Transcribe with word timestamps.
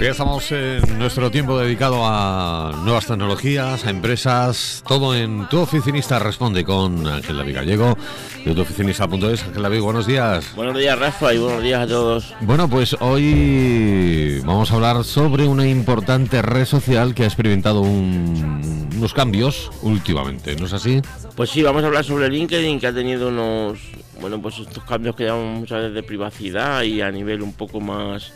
Ya 0.00 0.10
estamos 0.10 0.52
en 0.52 0.98
nuestro 0.98 1.30
tiempo 1.30 1.58
dedicado 1.58 2.02
a 2.04 2.72
nuevas 2.84 3.06
tecnologías, 3.06 3.86
a 3.86 3.90
empresas, 3.90 4.84
todo 4.86 5.14
en 5.14 5.48
Tu 5.48 5.60
Oficinista 5.60 6.18
Responde 6.18 6.62
con 6.64 7.06
Ángel 7.06 7.38
David 7.38 7.54
Gallego 7.54 7.96
de 8.44 8.54
tuoficinista.es. 8.54 9.42
Ángel 9.42 9.62
David, 9.62 9.80
buenos 9.80 10.06
días. 10.06 10.54
Buenos 10.54 10.78
días, 10.78 10.98
Rafa, 10.98 11.32
y 11.32 11.38
buenos 11.38 11.62
días 11.62 11.82
a 11.82 11.86
todos. 11.86 12.34
Bueno, 12.42 12.68
pues 12.68 12.94
hoy 13.00 14.40
vamos 14.44 14.70
a 14.70 14.74
hablar 14.74 15.02
sobre 15.04 15.46
una 15.46 15.66
importante 15.66 16.42
red 16.42 16.66
social 16.66 17.14
que 17.14 17.22
ha 17.22 17.26
experimentado 17.26 17.80
unos 17.80 19.14
cambios 19.14 19.70
últimamente, 19.82 20.56
¿no 20.56 20.66
es 20.66 20.74
así? 20.74 21.00
Pues 21.36 21.50
sí, 21.50 21.62
vamos 21.62 21.82
a 21.82 21.86
hablar 21.86 22.04
sobre 22.04 22.28
LinkedIn, 22.28 22.78
que 22.80 22.86
ha 22.86 22.92
tenido 22.92 23.28
unos, 23.28 23.80
bueno, 24.20 24.40
pues 24.42 24.58
estos 24.58 24.84
cambios 24.84 25.16
que 25.16 25.24
llamamos 25.24 25.60
muchas 25.60 25.78
veces 25.78 25.94
de 25.94 26.02
privacidad 26.02 26.82
y 26.82 27.00
a 27.00 27.10
nivel 27.10 27.42
un 27.42 27.52
poco 27.52 27.80
más 27.80 28.32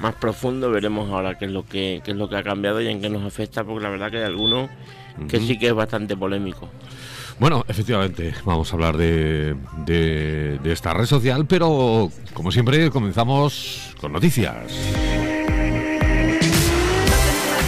más 0.00 0.14
profundo 0.16 0.68
veremos 0.70 1.08
ahora 1.10 1.38
qué 1.38 1.44
es 1.44 1.52
lo 1.52 1.64
que 1.64 2.02
es 2.04 2.16
lo 2.16 2.28
que 2.28 2.34
ha 2.34 2.42
cambiado 2.42 2.80
y 2.80 2.88
en 2.88 3.00
qué 3.00 3.08
nos 3.08 3.24
afecta 3.24 3.62
porque 3.62 3.84
la 3.84 3.90
verdad 3.90 4.10
que 4.10 4.16
hay 4.16 4.24
alguno 4.24 4.68
que 5.28 5.38
sí 5.38 5.56
que 5.58 5.68
es 5.68 5.74
bastante 5.74 6.16
polémico 6.16 6.68
bueno, 7.42 7.64
efectivamente, 7.66 8.32
vamos 8.44 8.70
a 8.70 8.76
hablar 8.76 8.96
de, 8.96 9.56
de, 9.84 10.60
esta 10.72 10.94
red 10.94 11.06
social, 11.06 11.44
pero 11.44 12.08
como 12.34 12.52
siempre 12.52 12.88
comenzamos 12.88 13.96
con 14.00 14.12
noticias. 14.12 14.54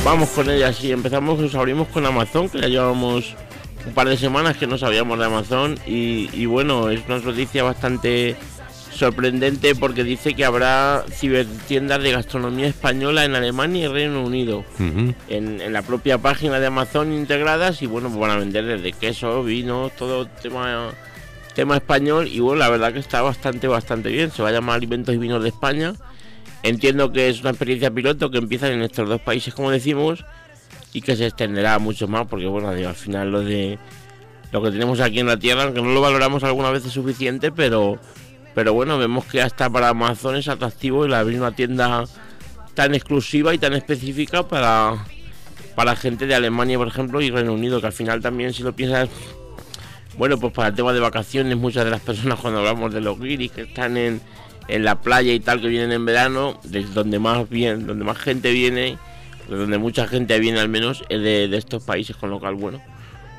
Vamos 0.05 0.29
con 0.29 0.49
ellas 0.49 0.83
y 0.85 0.93
empezamos, 0.93 1.41
nos 1.41 1.57
abrimos 1.57 1.89
con 1.89 2.07
Amazon, 2.07 2.49
que 2.49 2.61
ya 2.61 2.69
llevamos 2.69 3.35
un 3.85 3.95
par 3.95 4.09
de 4.09 4.17
semanas 4.17 4.57
que 4.57 4.69
no 4.69 4.79
sabíamos 4.79 5.19
de 5.19 5.25
Amazon 5.25 5.77
y, 5.89 6.31
y 6.33 6.47
bueno, 6.47 6.89
es 6.89 7.05
una 7.09 7.19
noticia 7.19 7.65
bastante 7.65 8.37
sorprendente 8.95 9.75
porque 9.75 10.05
dice 10.05 10.35
que 10.35 10.45
habrá 10.45 11.05
cibertiendas 11.11 12.03
de 12.03 12.13
gastronomía 12.13 12.69
española 12.69 13.25
en 13.25 13.35
Alemania 13.35 13.87
y 13.87 13.89
Reino 13.89 14.23
Unido. 14.23 14.65
en, 15.29 15.73
la 15.73 15.83
propia 15.83 16.19
página 16.19 16.61
de 16.61 16.67
Amazon 16.67 17.13
integradas 17.13 17.83
y 17.83 17.87
bueno, 17.87 18.09
pues 18.09 18.21
van 18.21 18.31
a 18.31 18.37
vender 18.37 18.65
desde 18.65 18.93
queso, 18.93 19.43
vino, 19.43 19.91
todo 19.97 20.27
tema 20.27 20.93
tema 21.55 21.77
español 21.77 22.29
y 22.31 22.41
bueno, 22.41 22.59
la 22.59 22.69
verdad 22.69 22.93
que 22.93 22.99
está 22.99 23.23
bastante, 23.23 23.69
bastante 23.69 24.11
bien. 24.11 24.31
Se 24.31 24.43
va 24.43 24.51
a 24.51 24.53
llamar 24.53 24.77
Alimentos 24.77 25.15
y 25.15 25.19
Vinos 25.19 25.43
de 25.43 25.49
España. 25.49 25.95
Entiendo 26.63 27.13
que 27.13 27.29
es 27.29 27.41
una 27.41 27.51
experiencia 27.51 27.91
piloto 27.91 28.31
que 28.31 28.39
empieza 28.39 28.69
en 28.73 28.83
estos 28.83 29.09
dos 29.09 29.21
países, 29.21 29.55
como 29.55 29.71
decimos, 29.71 30.25
y 30.93 31.03
que 31.03 31.17
se 31.17 31.27
extenderá 31.27 31.79
mucho 31.79 32.09
más, 32.09 32.27
porque 32.27 32.47
bueno, 32.47 32.69
al 32.69 32.95
final 32.95 33.31
lo 33.31 33.41
de 33.43 33.79
lo 34.51 34.63
que 34.63 34.71
tenemos 34.71 35.01
aquí 35.01 35.21
en 35.21 35.27
la 35.27 35.39
tierra, 35.39 35.65
aunque 35.65 35.83
no 35.83 35.93
lo 35.93 36.01
valoramos 36.01 36.45
algunas 36.45 36.73
veces 36.73 36.93
suficiente, 36.93 37.51
pero 37.51 37.99
pero 38.55 38.73
bueno, 38.73 38.99
vemos 38.99 39.25
que 39.25 39.43
hasta 39.43 39.69
para 39.69 39.89
Amazon 39.89 40.37
es 40.37 40.49
atractivo 40.49 41.05
el 41.05 41.15
abrir 41.15 41.41
una 41.41 41.53
tienda 41.53 42.05
tan 42.75 42.95
exclusiva 42.95 43.55
y 43.55 43.59
tan 43.59 43.73
específica 43.73 44.47
para, 44.47 45.05
para 45.75 45.97
gente 45.97 46.27
de 46.27 46.35
Alemania, 46.35 46.79
por 46.79 46.89
ejemplo, 46.89 47.21
y 47.21 47.31
Reino 47.31 47.53
Unido, 47.53 47.81
que 47.81 47.87
al 47.87 47.93
final 47.93 48.21
también, 48.21 48.53
si 48.53 48.63
lo 48.63 48.75
piensas, 48.75 49.09
bueno, 50.17 50.39
pues 50.39 50.53
para 50.53 50.69
el 50.69 50.75
tema 50.75 50.93
de 50.93 51.01
vacaciones, 51.01 51.57
muchas 51.57 51.85
de 51.85 51.91
las 51.91 52.01
personas 52.01 52.39
cuando 52.39 52.61
hablamos 52.61 52.95
de 52.95 53.01
los 53.01 53.19
guiris 53.19 53.51
que 53.51 53.63
están 53.63 53.97
en, 53.97 54.21
en 54.69 54.85
la 54.85 55.01
playa 55.01 55.33
y 55.33 55.41
tal, 55.41 55.61
que 55.61 55.69
vienen 55.69 55.93
en 55.93 56.05
verano, 56.05 56.61
desde 56.65 56.93
donde 56.93 57.19
más 57.19 57.49
bien, 57.49 57.87
donde 57.87 58.05
más 58.05 58.19
gente 58.19 58.53
viene, 58.53 58.99
de 59.49 59.57
donde 59.57 59.79
mucha 59.79 60.07
gente 60.07 60.39
viene 60.39 60.61
al 60.61 60.69
menos, 60.69 61.05
es 61.09 61.21
de, 61.21 61.49
de 61.49 61.57
estos 61.57 61.83
países, 61.83 62.17
con 62.17 62.31
lo 62.31 62.39
cual, 62.39 62.55
bueno, 62.55 62.81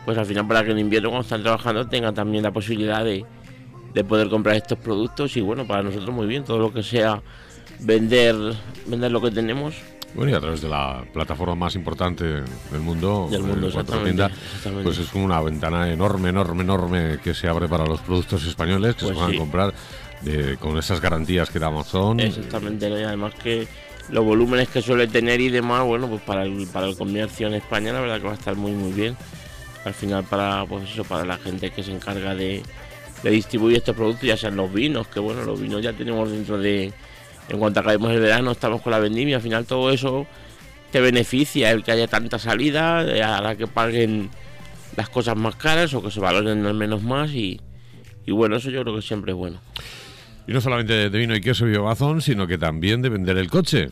pues 0.03 0.17
al 0.17 0.25
final 0.25 0.47
para 0.47 0.63
que 0.63 0.71
en 0.71 0.79
invierno 0.79 1.09
cuando 1.09 1.23
están 1.23 1.41
trabajando 1.41 1.87
tengan 1.87 2.13
también 2.13 2.43
la 2.43 2.51
posibilidad 2.51 3.03
de 3.03 3.25
de 3.95 4.03
poder 4.03 4.29
comprar 4.29 4.57
estos 4.57 4.77
productos 4.77 5.37
y 5.37 5.41
bueno, 5.41 5.65
para 5.65 5.81
nosotros 5.81 6.13
muy 6.13 6.27
bien, 6.27 6.43
todo 6.43 6.59
lo 6.59 6.73
que 6.73 6.83
sea 6.83 7.21
vender, 7.79 8.35
vender 8.85 9.09
lo 9.09 9.21
que 9.21 9.31
tenemos. 9.31 9.73
Bueno, 10.13 10.31
y 10.31 10.33
a 10.33 10.39
través 10.41 10.61
de 10.61 10.67
la 10.67 11.05
plataforma 11.13 11.55
más 11.55 11.75
importante 11.75 12.25
del 12.25 12.81
mundo, 12.81 13.27
del 13.31 13.43
mundo 13.43 13.69
tienda, 14.03 14.29
pues 14.83 14.97
es 14.97 15.07
como 15.07 15.25
una 15.25 15.41
ventana 15.41 15.91
enorme, 15.91 16.29
enorme, 16.29 16.63
enorme 16.63 17.19
que 17.23 17.33
se 17.33 17.47
abre 17.47 17.69
para 17.69 17.85
los 17.85 18.01
productos 18.01 18.45
españoles 18.45 18.95
que 18.95 19.05
se 19.05 19.13
van 19.13 19.25
pues 19.27 19.35
a 19.35 19.39
comprar 19.39 19.73
con 20.59 20.77
esas 20.77 20.99
garantías 20.99 21.49
que 21.49 21.59
da 21.59 21.67
Amazon. 21.67 22.19
Exactamente, 22.19 22.89
y 22.89 23.03
además 23.03 23.33
que 23.41 23.65
los 24.09 24.25
volúmenes 24.25 24.67
que 24.67 24.81
suele 24.81 25.07
tener 25.07 25.39
y 25.39 25.49
demás, 25.49 25.85
bueno, 25.85 26.07
pues 26.07 26.21
para 26.21 26.43
el, 26.43 26.67
para 26.67 26.87
el 26.87 26.97
comercio 26.97 27.47
en 27.47 27.53
España 27.53 27.93
la 27.93 28.01
verdad 28.01 28.17
que 28.17 28.25
va 28.25 28.31
a 28.31 28.35
estar 28.35 28.55
muy 28.55 28.71
muy 28.71 28.91
bien. 28.91 29.15
Al 29.85 29.93
final 29.93 30.23
para 30.25 30.65
pues 30.65 30.89
eso, 30.89 31.03
para 31.05 31.23
la 31.23 31.37
gente 31.37 31.69
que 31.71 31.83
se 31.83 31.91
encarga 31.91 32.33
de, 32.33 32.63
de 33.25 33.31
distribuir 33.31 33.77
estos 33.77 33.95
productos, 33.95 34.23
ya 34.23 34.37
sean 34.37 34.55
los 34.55 34.71
vinos, 34.71 35.07
que 35.07 35.19
bueno, 35.19 35.43
los 35.43 35.59
vinos 35.59 35.81
ya 35.81 35.93
tenemos 35.93 36.29
dentro 36.31 36.59
de, 36.59 36.93
en 37.49 37.57
cuanto 37.57 37.79
acabemos 37.79 38.11
el 38.11 38.19
verano, 38.19 38.51
estamos 38.51 38.83
con 38.83 38.91
la 38.91 38.99
vendimia, 38.99 39.37
al 39.37 39.41
final 39.41 39.65
todo 39.65 39.89
eso 39.89 40.27
te 40.91 41.01
beneficia, 41.01 41.71
el 41.71 41.83
que 41.83 41.91
haya 41.91 42.07
tanta 42.07 42.37
salida, 42.37 42.99
hará 42.99 43.55
que 43.55 43.65
paguen 43.65 44.29
las 44.95 45.09
cosas 45.09 45.35
más 45.35 45.55
caras 45.55 45.91
o 45.95 46.03
que 46.03 46.11
se 46.11 46.19
valoren 46.19 46.67
al 46.67 46.75
menos 46.75 47.01
más 47.01 47.31
y, 47.31 47.59
bueno, 48.27 48.57
eso 48.57 48.69
yo 48.69 48.83
creo 48.83 48.95
que 48.95 49.01
siempre 49.01 49.31
es 49.31 49.37
bueno. 49.37 49.59
Y 50.47 50.53
no 50.53 50.61
solamente 50.61 51.09
de 51.09 51.17
vino 51.17 51.35
y 51.35 51.41
queso 51.41 51.67
y 51.67 51.75
Amazon, 51.75 52.21
sino 52.21 52.45
que 52.45 52.59
también 52.59 53.01
de 53.01 53.09
vender 53.09 53.39
el 53.39 53.49
coche. 53.49 53.89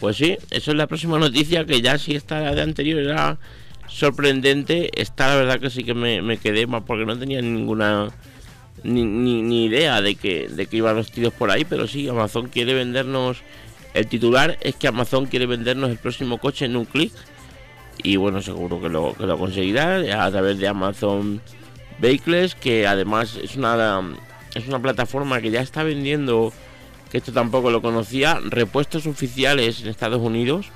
Pues 0.00 0.16
sí, 0.16 0.36
eso 0.50 0.72
es 0.72 0.76
la 0.76 0.88
próxima 0.88 1.20
noticia 1.20 1.64
que 1.64 1.80
ya 1.80 1.98
si 1.98 2.16
esta 2.16 2.52
de 2.52 2.60
anterior 2.62 2.98
era 2.98 3.38
sorprendente, 3.86 4.90
esta 5.00 5.28
la 5.28 5.36
verdad 5.36 5.60
que 5.60 5.70
sí 5.70 5.84
que 5.84 5.94
me, 5.94 6.20
me 6.20 6.38
quedé 6.38 6.66
más 6.66 6.82
porque 6.82 7.06
no 7.06 7.16
tenía 7.16 7.40
ninguna 7.40 8.08
ni, 8.82 9.04
ni, 9.04 9.64
idea 9.66 10.00
de 10.00 10.14
que, 10.14 10.48
de 10.48 10.66
que 10.66 10.78
iban 10.78 10.96
los 10.96 11.10
tiros 11.10 11.32
por 11.32 11.50
ahí, 11.50 11.64
pero 11.64 11.86
sí, 11.86 12.08
Amazon 12.08 12.48
quiere 12.48 12.74
vendernos. 12.74 13.42
El 13.94 14.06
titular 14.06 14.58
es 14.60 14.74
que 14.74 14.88
Amazon 14.88 15.26
quiere 15.26 15.46
vendernos 15.46 15.90
el 15.90 15.98
próximo 15.98 16.38
coche 16.38 16.64
en 16.64 16.76
un 16.76 16.84
clic. 16.84 17.12
Y 18.02 18.16
bueno, 18.16 18.40
seguro 18.42 18.80
que 18.80 18.88
lo, 18.88 19.14
que 19.14 19.26
lo 19.26 19.38
conseguirá 19.38 20.24
a 20.24 20.30
través 20.30 20.58
de 20.58 20.66
Amazon 20.66 21.40
Vehicles, 21.98 22.54
que 22.54 22.86
además 22.86 23.38
es 23.40 23.54
una, 23.56 24.00
es 24.54 24.66
una 24.66 24.80
plataforma 24.80 25.40
que 25.40 25.50
ya 25.50 25.60
está 25.60 25.82
vendiendo, 25.82 26.52
que 27.10 27.18
esto 27.18 27.32
tampoco 27.32 27.70
lo 27.70 27.82
conocía, 27.82 28.40
repuestos 28.42 29.06
oficiales 29.06 29.82
en 29.82 29.88
Estados 29.88 30.20
Unidos. 30.20 30.66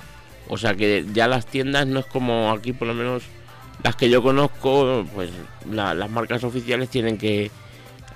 O 0.49 0.59
sea 0.59 0.75
que 0.75 1.05
ya 1.13 1.27
las 1.27 1.47
tiendas 1.47 1.87
no 1.87 2.01
es 2.01 2.07
como 2.07 2.53
aquí, 2.53 2.73
por 2.73 2.87
lo 2.87 2.95
menos 2.95 3.25
las 3.83 3.97
que 3.97 4.09
yo 4.09 4.23
conozco, 4.23 5.05
pues 5.15 5.31
las 5.71 6.11
marcas 6.11 6.45
oficiales 6.45 6.89
tienen 6.89 7.19
que 7.19 7.51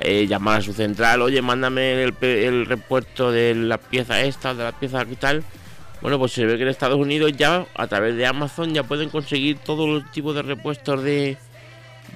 eh, 0.00 0.27
llamar 0.27 0.59
a 0.59 0.62
su 0.62 0.72
central, 0.72 1.22
oye, 1.22 1.43
mándame 1.43 2.03
el, 2.03 2.15
el 2.22 2.66
repuesto 2.66 3.31
de 3.31 3.55
la 3.55 3.78
pieza 3.78 4.22
esta, 4.22 4.55
de 4.55 4.65
la 4.65 4.72
pieza 4.72 5.05
que 5.05 5.16
tal. 5.16 5.44
Bueno, 6.00 6.19
pues 6.19 6.33
se 6.33 6.47
ve 6.47 6.56
que 6.56 6.62
en 6.62 6.69
Estados 6.69 6.99
Unidos 6.99 7.33
ya 7.37 7.66
a 7.75 7.87
través 7.87 8.16
de 8.16 8.25
Amazon 8.25 8.72
ya 8.72 8.83
pueden 8.83 9.11
conseguir 9.11 9.59
todos 9.59 9.88
los 9.88 10.11
tipos 10.12 10.34
de 10.34 10.43
repuestos 10.43 11.03
de, 11.03 11.37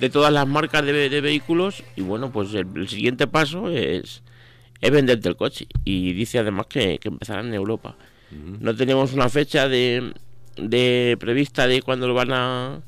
de 0.01 0.11
todas 0.11 0.33
las 0.33 0.47
marcas 0.47 0.85
de, 0.85 1.21
vehículos 1.21 1.83
y 1.95 2.01
bueno, 2.01 2.33
pues 2.33 2.55
el, 2.55 2.89
siguiente 2.89 3.27
paso 3.27 3.69
es, 3.69 4.23
es 4.81 4.91
venderte 4.91 5.29
el 5.29 5.37
coche 5.37 5.67
y 5.85 6.15
dice 6.15 6.39
además 6.39 6.67
que, 6.67 6.99
que 6.99 7.09
empezará 7.09 7.41
en 7.41 7.53
Europa. 7.53 7.97
No 8.31 8.75
tenemos 8.75 9.13
una 9.13 9.29
fecha 9.29 9.69
de, 9.69 10.13
de 10.57 11.17
prevista 11.21 11.69
de 11.69 11.83
cuándo 11.83 12.09
lo 12.09 12.15
van 12.15 12.33
a 12.33 12.81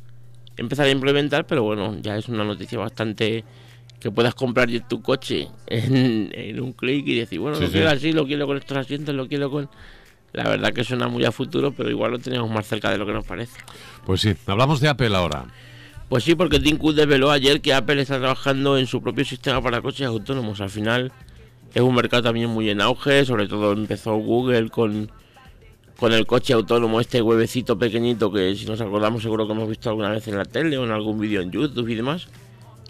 empezar 0.57 0.87
a 0.87 0.91
implementar, 0.91 1.47
pero 1.47 1.63
bueno, 1.63 1.97
ya 2.01 2.17
es 2.17 2.28
una 2.28 2.43
noticia 2.43 2.78
bastante 2.78 3.45
que 4.06 4.12
puedas 4.12 4.37
comprar 4.37 4.69
tu 4.89 5.03
coche 5.03 5.49
en, 5.67 6.61
un 6.61 6.72
clic 6.72 7.05
y 7.09 7.19
decir, 7.19 7.41
bueno, 7.41 7.59
lo 7.59 7.69
quiero 7.69 7.91
así, 7.91 8.12
lo 8.12 8.25
quiero 8.25 8.47
con 8.47 8.56
estos 8.56 8.77
asientos, 8.77 9.12
lo 9.15 9.27
quiero 9.27 9.50
con... 9.50 9.69
La 10.33 10.49
verdad 10.49 10.72
que 10.72 10.84
suena 10.84 11.09
muy 11.09 11.25
a 11.25 11.33
futuro, 11.33 11.72
pero 11.72 11.91
igual 11.91 12.12
lo 12.12 12.19
tenemos 12.21 12.49
más 12.49 12.69
cerca 12.69 12.91
de 12.91 12.99
lo 12.99 13.06
que 13.06 13.12
nos 13.12 13.25
parece. 13.25 13.59
Pues 14.04 14.21
sí, 14.21 14.34
hablamos 14.47 14.81
de 14.81 14.89
Apple 14.89 15.16
ahora. 15.16 15.47
Pues 16.09 16.22
sí, 16.22 16.36
porque 16.36 16.60
Tim 16.60 16.77
Cook 16.77 16.95
desveló 16.95 17.33
ayer 17.33 17.60
que 17.60 17.75
Apple 17.75 18.01
está 18.01 18.19
trabajando 18.19 18.78
en 18.78 18.86
su 18.86 19.03
propio 19.03 19.25
sistema 19.25 19.60
para 19.60 19.81
coches 19.81 20.07
autónomos. 20.07 20.60
Al 20.60 20.71
final 20.71 21.10
es 21.75 21.83
un 21.83 21.95
mercado 21.95 22.22
también 22.22 22.48
muy 22.51 22.71
en 22.71 22.81
auge, 22.81 23.25
sobre 23.25 23.48
todo 23.48 23.72
empezó 23.72 24.15
Google 24.16 24.69
con, 24.69 25.10
con 25.97 26.13
el 26.13 26.27
coche 26.27 26.53
autónomo, 26.53 27.01
este 27.01 27.22
huevecito 27.22 27.77
pequeñito 27.77 28.31
que 28.31 28.54
si 28.54 28.66
nos 28.66 28.81
acordamos 28.81 29.22
seguro 29.22 29.47
que 29.47 29.53
hemos 29.53 29.69
visto 29.69 29.89
alguna 29.89 30.10
vez 30.10 30.28
en 30.28 30.36
la 30.36 30.45
tele 30.45 30.78
o 30.78 30.84
en 30.84 30.92
algún 30.92 31.19
vídeo 31.19 31.41
en 31.41 31.51
YouTube 31.51 31.89
y 31.89 31.97
demás. 31.97 32.28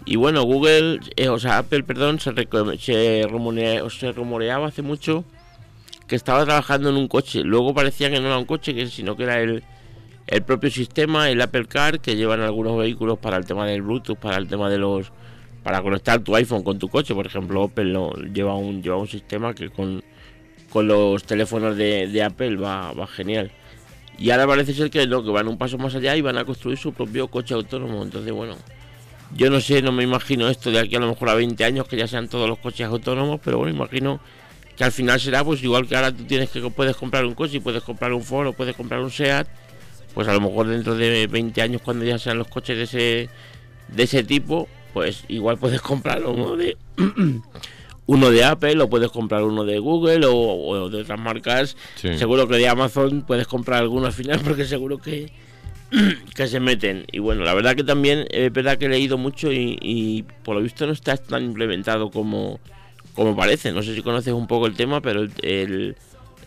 Y 0.07 0.15
bueno, 0.15 0.43
Google, 0.43 1.01
eh, 1.17 1.27
o 1.27 1.37
sea, 1.37 1.57
Apple, 1.57 1.83
perdón, 1.83 2.21
se, 2.21 2.31
se, 2.79 3.27
rumoreaba 3.27 4.67
hace 4.67 4.81
mucho 4.81 5.25
que 6.07 6.15
estaba 6.15 6.45
trabajando 6.45 6.89
en 6.89 6.95
un 6.95 7.09
coche. 7.09 7.43
Luego 7.43 7.73
parecía 7.73 8.09
que 8.09 8.21
no 8.21 8.27
era 8.27 8.37
un 8.37 8.45
coche, 8.45 8.87
sino 8.87 9.17
que 9.17 9.23
era 9.23 9.41
el, 9.41 9.65
el 10.27 10.43
propio 10.43 10.71
sistema, 10.71 11.29
el 11.29 11.41
Apple 11.41 11.65
Car, 11.65 11.99
que 11.99 12.15
llevan 12.15 12.39
algunos 12.39 12.77
vehículos 12.77 13.19
para 13.19 13.35
el 13.35 13.45
tema 13.45 13.67
del 13.67 13.81
Bluetooth, 13.81 14.17
para 14.17 14.37
el 14.37 14.47
tema 14.47 14.69
de 14.69 14.77
los 14.77 15.11
para 15.61 15.81
conectar 15.81 16.21
tu 16.21 16.33
iPhone 16.37 16.63
con 16.63 16.79
tu 16.79 16.87
coche. 16.87 17.13
Por 17.13 17.27
ejemplo, 17.27 17.63
Apple 17.65 17.93
lleva 18.33 18.55
un 18.55 18.81
lleva 18.81 18.95
un 18.95 19.09
sistema 19.09 19.53
que 19.53 19.69
con, 19.69 20.01
con 20.69 20.87
los 20.87 21.25
teléfonos 21.25 21.75
de, 21.75 22.07
de 22.07 22.23
Apple 22.23 22.55
va, 22.55 22.93
va 22.93 23.07
genial. 23.07 23.51
Y 24.17 24.29
ahora 24.29 24.47
parece 24.47 24.73
ser 24.73 24.89
que 24.89 25.05
no, 25.05 25.21
que 25.21 25.31
van 25.31 25.49
un 25.49 25.57
paso 25.57 25.77
más 25.77 25.93
allá 25.95 26.15
y 26.15 26.21
van 26.21 26.37
a 26.37 26.45
construir 26.45 26.77
su 26.77 26.93
propio 26.93 27.27
coche 27.27 27.53
autónomo. 27.53 28.01
Entonces, 28.03 28.31
bueno, 28.31 28.55
yo 29.35 29.49
no 29.49 29.59
sé, 29.59 29.81
no 29.81 29.91
me 29.91 30.03
imagino 30.03 30.47
esto 30.49 30.71
de 30.71 30.79
aquí 30.79 30.95
a 30.95 30.99
lo 30.99 31.07
mejor 31.07 31.29
a 31.29 31.35
20 31.35 31.63
años 31.63 31.87
que 31.87 31.97
ya 31.97 32.07
sean 32.07 32.27
todos 32.27 32.47
los 32.47 32.59
coches 32.59 32.87
autónomos, 32.87 33.39
pero 33.43 33.57
bueno, 33.57 33.73
imagino 33.73 34.19
que 34.75 34.83
al 34.83 34.91
final 34.91 35.19
será 35.19 35.43
pues 35.43 35.63
igual 35.63 35.87
que 35.87 35.95
ahora 35.95 36.11
tú 36.11 36.23
tienes 36.23 36.49
que 36.49 36.61
puedes 36.69 36.95
comprar 36.95 37.25
un 37.25 37.33
coche 37.33 37.59
puedes 37.59 37.83
comprar 37.83 38.13
un 38.13 38.23
Ford 38.23 38.47
o 38.47 38.53
puedes 38.53 38.75
comprar 38.75 39.01
un 39.01 39.11
Seat, 39.11 39.47
pues 40.13 40.27
a 40.27 40.33
lo 40.33 40.41
mejor 40.41 40.67
dentro 40.67 40.95
de 40.95 41.27
20 41.27 41.61
años 41.61 41.81
cuando 41.81 42.05
ya 42.05 42.17
sean 42.19 42.37
los 42.37 42.47
coches 42.47 42.77
de 42.77 42.83
ese 42.83 43.29
de 43.87 44.03
ese 44.03 44.23
tipo, 44.23 44.67
pues 44.93 45.23
igual 45.27 45.57
puedes 45.57 45.81
comprar 45.81 46.23
uno 46.25 46.55
de 46.55 46.77
uno 48.07 48.31
de 48.31 48.43
Apple 48.43 48.81
o 48.81 48.89
puedes 48.89 49.11
comprar 49.11 49.43
uno 49.43 49.65
de 49.65 49.79
Google 49.79 50.25
o, 50.25 50.89
de 50.89 51.01
otras 51.01 51.19
marcas. 51.19 51.75
Seguro 51.95 52.47
que 52.47 52.55
de 52.55 52.67
Amazon 52.67 53.23
puedes 53.27 53.47
comprar 53.47 53.81
alguno 53.81 54.07
al 54.07 54.13
final 54.13 54.39
porque 54.43 54.65
seguro 54.65 54.97
que 54.97 55.31
que 56.35 56.47
se 56.47 56.59
meten. 56.59 57.05
Y 57.11 57.19
bueno, 57.19 57.43
la 57.43 57.53
verdad 57.53 57.75
que 57.75 57.83
también 57.83 58.25
es 58.29 58.51
verdad 58.51 58.77
que 58.77 58.85
he 58.85 58.89
leído 58.89 59.17
mucho 59.17 59.51
y, 59.51 59.77
y 59.81 60.23
por 60.43 60.55
lo 60.55 60.61
visto 60.61 60.85
no 60.85 60.93
está 60.93 61.17
tan 61.17 61.43
implementado 61.43 62.11
como 62.11 62.59
como 63.17 63.35
parece. 63.35 63.71
No 63.71 63.81
sé 63.81 63.95
si 63.95 64.03
conoces 64.03 64.31
un 64.31 64.47
poco 64.47 64.67
el 64.67 64.75
tema, 64.75 65.01
pero 65.01 65.23
el, 65.23 65.95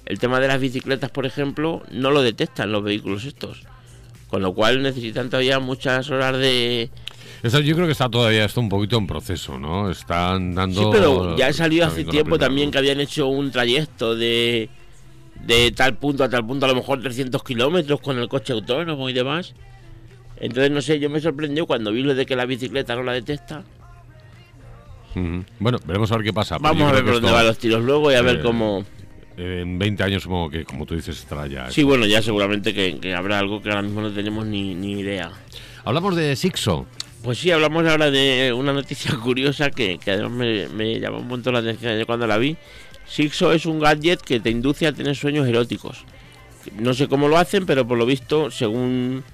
el, 0.07 0.19
tema 0.21 0.39
de 0.39 0.47
las 0.47 0.61
bicicletas, 0.61 1.11
por 1.11 1.27
ejemplo, 1.27 1.83
no 1.91 2.13
lo 2.13 2.23
detectan 2.23 2.71
los 2.71 2.85
vehículos 2.85 3.25
estos. 3.25 3.65
Con 4.29 4.41
lo 4.41 4.55
cual 4.55 4.81
necesitan 4.81 5.29
todavía 5.29 5.59
muchas 5.59 6.09
horas 6.11 6.39
de... 6.39 6.89
yo 7.43 7.75
creo 7.75 7.87
que 7.87 7.93
está 7.93 8.09
todavía 8.09 8.45
esto 8.45 8.61
un 8.61 8.69
poquito 8.69 8.97
en 8.99 9.09
proceso, 9.09 9.59
¿no? 9.59 9.91
Están 9.91 10.55
dando... 10.55 10.81
Sí, 10.81 10.89
pero 10.93 11.37
ya 11.37 11.53
salió 11.53 11.85
hace 11.85 12.05
tiempo 12.05 12.39
también 12.39 12.71
que 12.71 12.79
habían 12.79 13.01
hecho 13.01 13.27
un 13.27 13.51
trayecto 13.51 14.15
de, 14.15 14.71
de 15.47 15.73
tal 15.73 15.97
punto 15.97 16.25
a 16.25 16.29
tal 16.29 16.47
punto, 16.47 16.67
a 16.67 16.69
lo 16.69 16.75
mejor 16.75 17.01
300 17.01 17.43
kilómetros 17.43 18.01
con 18.01 18.19
el 18.19 18.29
coche 18.29 18.53
autónomo 18.53 19.09
y 19.09 19.13
demás. 19.13 19.55
Entonces, 20.37 20.71
no 20.71 20.81
sé, 20.81 20.99
yo 20.99 21.11
me 21.11 21.21
sorprendió 21.21 21.67
cuando 21.67 21.93
vi 21.93 22.03
lo 22.03 22.15
de 22.15 22.25
que 22.25 22.35
la 22.35 22.47
bicicleta 22.47 22.97
no 22.97 23.03
la 23.03 23.13
detecta. 23.13 23.63
Bueno, 25.59 25.79
veremos 25.85 26.11
a 26.13 26.17
ver 26.17 26.25
qué 26.25 26.33
pasa. 26.33 26.57
Vamos 26.59 26.89
a 26.89 26.93
ver 26.93 27.05
por 27.05 27.15
dónde 27.15 27.33
van 27.33 27.47
los 27.47 27.59
tiros 27.59 27.83
luego 27.83 28.11
y 28.11 28.15
a 28.15 28.23
ver 28.23 28.37
eh, 28.37 28.43
cómo. 28.43 28.85
En 29.37 29.79
20 29.79 30.03
años 30.03 30.23
supongo 30.23 30.51
que, 30.51 30.65
como 30.65 30.87
tú 30.87 30.95
dices, 30.95 31.19
estará 31.19 31.47
ya. 31.47 31.71
Sí, 31.71 31.83
bueno, 31.83 32.07
ya 32.07 32.23
seguramente 32.23 32.73
que, 32.73 33.15
habrá 33.15 33.39
algo 33.39 33.61
que 33.61 33.71
ahora 33.71 33.83
mismo 33.83 34.01
no 34.01 34.13
tenemos 34.13 34.47
ni, 34.47 34.73
idea. 35.01 35.31
Hablamos 35.85 36.17
de 36.17 36.37
Sixo. 36.37 36.87
Pues 37.23 37.39
sí, 37.39 37.51
hablamos 37.51 37.87
ahora 37.87 38.11
de 38.11 38.53
una 38.53 38.73
noticia 38.73 39.15
curiosa 39.23 39.71
que, 39.71 39.99
además 40.07 40.33
me, 40.33 40.69
me, 40.69 41.01
llamó 41.01 41.19
un 41.19 41.29
montón 41.29 41.55
la 41.55 41.61
atención 41.61 42.03
cuando 42.07 42.27
la 42.27 42.39
vi. 42.39 42.57
Sixo 43.11 43.53
es 43.53 43.67
un 43.67 43.81
gadget 43.81 44.21
que 44.21 44.39
te 44.39 44.51
induce 44.51 44.87
a 44.87 44.93
tener 44.93 45.17
sueños 45.17 45.49
eróticos. 45.49 46.05
No 46.79 46.95
sé 46.95 47.09
cómo 47.09 47.27
lo 47.27 47.39
hacen, 47.39 47.67
pero 47.67 47.85
por 47.85 47.99
lo 47.99 48.07
visto, 48.07 48.53
según, 48.53 49.25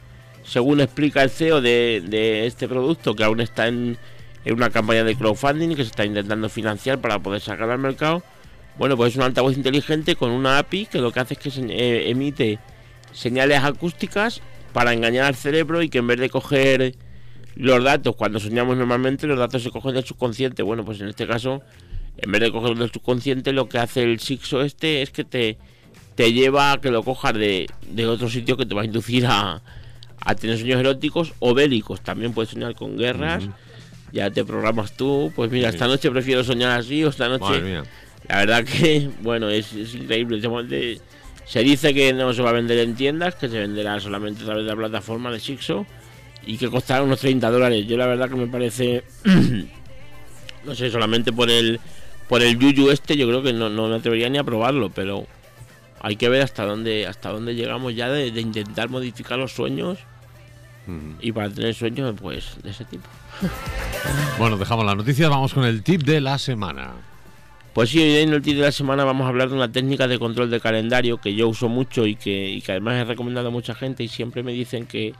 según 0.44 0.80
explica 0.80 1.22
el 1.22 1.28
CEO 1.28 1.60
de, 1.60 2.02
de 2.08 2.46
este 2.46 2.68
producto, 2.68 3.14
que 3.14 3.22
aún 3.22 3.40
está 3.40 3.68
en, 3.68 3.98
es 4.46 4.52
una 4.52 4.70
campaña 4.70 5.04
de 5.04 5.14
crowdfunding 5.14 5.76
que 5.76 5.82
se 5.82 5.90
está 5.90 6.06
intentando 6.06 6.48
financiar 6.48 7.02
para 7.02 7.18
poder 7.18 7.42
sacar 7.42 7.68
al 7.68 7.78
mercado. 7.78 8.22
Bueno, 8.78 8.96
pues 8.96 9.12
es 9.12 9.18
un 9.18 9.24
altavoz 9.24 9.54
inteligente 9.54 10.16
con 10.16 10.30
una 10.30 10.58
API 10.58 10.86
que 10.86 10.98
lo 10.98 11.12
que 11.12 11.20
hace 11.20 11.34
es 11.34 11.40
que 11.40 11.50
eh, 11.68 12.10
emite 12.10 12.58
señales 13.12 13.62
acústicas 13.62 14.40
para 14.72 14.94
engañar 14.94 15.26
al 15.26 15.34
cerebro 15.34 15.82
y 15.82 15.90
que 15.90 15.98
en 15.98 16.06
vez 16.06 16.18
de 16.18 16.30
coger 16.30 16.94
los 17.56 17.84
datos 17.84 18.16
cuando 18.16 18.40
soñamos 18.40 18.76
normalmente, 18.78 19.26
los 19.26 19.38
datos 19.38 19.62
se 19.62 19.70
cogen 19.70 19.92
del 19.92 20.04
subconsciente. 20.04 20.62
Bueno, 20.62 20.82
pues 20.82 20.98
en 21.00 21.08
este 21.08 21.26
caso, 21.26 21.62
en 22.18 22.32
vez 22.32 22.40
de 22.40 22.52
coger 22.52 22.76
del 22.76 22.90
subconsciente, 22.90 23.52
lo 23.52 23.68
que 23.68 23.78
hace 23.78 24.02
el 24.02 24.20
Sixo 24.20 24.62
este 24.62 25.02
es 25.02 25.10
que 25.10 25.24
te, 25.24 25.58
te 26.14 26.32
lleva 26.32 26.72
a 26.72 26.80
que 26.80 26.90
lo 26.90 27.02
cojas 27.02 27.34
de, 27.34 27.68
otro 28.08 28.28
sitio 28.28 28.56
que 28.56 28.66
te 28.66 28.74
va 28.74 28.82
a 28.82 28.86
inducir 28.86 29.26
a, 29.26 29.62
a 30.20 30.34
tener 30.34 30.58
sueños 30.58 30.80
eróticos 30.80 31.34
o 31.38 31.54
bélicos. 31.54 32.00
También 32.00 32.32
puedes 32.32 32.50
soñar 32.50 32.74
con 32.74 32.96
guerras 32.96 33.48
ya 34.12 34.30
te 34.30 34.44
programas 34.44 34.96
tú, 34.96 35.32
pues 35.34 35.50
mira, 35.50 35.68
esta 35.68 35.86
noche 35.86 36.10
prefiero 36.10 36.42
soñar 36.42 36.78
así 36.78 37.04
o 37.04 37.08
esta 37.10 37.28
noche... 37.28 37.82
La 38.28 38.38
verdad 38.38 38.64
que, 38.64 39.08
bueno, 39.20 39.48
es, 39.48 39.72
increíble. 39.72 40.40
Se 41.44 41.60
dice 41.60 41.94
que 41.94 42.12
no 42.12 42.32
se 42.32 42.42
va 42.42 42.50
a 42.50 42.54
vender 42.54 42.78
en 42.78 42.96
tiendas, 42.96 43.36
que 43.36 43.48
se 43.48 43.60
venderá 43.60 44.00
solamente 44.00 44.42
a 44.42 44.46
través 44.46 44.64
de 44.64 44.70
la 44.70 44.76
plataforma 44.76 45.30
de 45.30 45.38
Sixo 45.38 45.86
y 46.44 46.56
que 46.56 46.68
costará 46.68 47.04
unos 47.04 47.20
30 47.20 47.48
dólares. 47.50 47.86
Yo 47.86 47.96
la 47.96 48.06
verdad 48.06 48.28
que 48.28 48.34
me 48.34 48.48
parece, 48.48 49.04
no 50.64 50.74
sé, 50.74 50.90
solamente 50.90 51.32
por 51.32 51.50
el 51.50 51.78
por 52.28 52.42
el 52.42 52.58
yuyu 52.58 52.90
este, 52.90 53.16
yo 53.16 53.26
creo 53.28 53.42
que 53.42 53.52
no, 53.52 53.68
no 53.68 53.88
me 53.88 53.96
atrevería 53.96 54.28
ni 54.28 54.38
a 54.38 54.44
probarlo, 54.44 54.90
pero 54.90 55.26
hay 56.00 56.16
que 56.16 56.28
ver 56.28 56.42
hasta 56.42 56.64
dónde 56.64 57.06
hasta 57.06 57.30
dónde 57.30 57.54
llegamos 57.54 57.94
ya 57.94 58.08
de, 58.08 58.28
intentar 58.40 58.88
modificar 58.88 59.38
los 59.38 59.52
sueños 59.52 59.98
y 61.20 61.32
para 61.32 61.50
tener 61.50 61.74
sueños 61.74 62.14
pues 62.20 62.56
de 62.62 62.70
ese 62.70 62.84
tipo. 62.84 63.08
Bueno, 64.38 64.56
dejamos 64.56 64.84
las 64.84 64.96
noticias, 64.96 65.28
vamos 65.28 65.52
con 65.52 65.64
el 65.64 65.82
tip 65.82 66.02
de 66.02 66.20
la 66.20 66.38
semana. 66.38 66.92
Pues 67.72 67.90
sí, 67.90 67.98
hoy 67.98 68.18
en 68.18 68.32
el 68.32 68.40
tip 68.40 68.56
de 68.56 68.62
la 68.62 68.72
semana 68.72 69.04
vamos 69.04 69.24
a 69.24 69.28
hablar 69.28 69.48
de 69.48 69.54
una 69.54 69.72
técnica 69.72 70.06
de 70.06 70.18
control 70.18 70.50
de 70.50 70.60
calendario 70.60 71.18
que 71.18 71.34
yo 71.34 71.48
uso 71.48 71.68
mucho 71.68 72.06
y 72.06 72.14
que, 72.14 72.62
además 72.68 73.00
he 73.00 73.04
recomendado 73.04 73.48
a 73.48 73.50
mucha 73.50 73.74
gente 73.74 74.04
y 74.04 74.08
siempre 74.08 74.42
me 74.42 74.52
dicen 74.52 74.86
que, 74.86 75.14